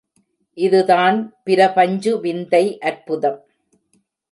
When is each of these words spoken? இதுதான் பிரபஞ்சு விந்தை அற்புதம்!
இதுதான் 0.57 1.17
பிரபஞ்சு 1.43 2.19
விந்தை 2.19 2.79
அற்புதம்! 2.81 3.39